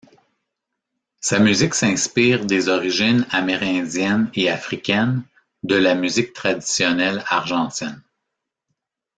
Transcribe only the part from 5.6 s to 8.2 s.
de la musique traditionnelle argentine.